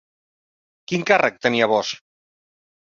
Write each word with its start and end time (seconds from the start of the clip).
Quin 0.93 1.05
càrrec 1.11 1.39
tenia 1.47 1.69
Bosch? 1.75 2.05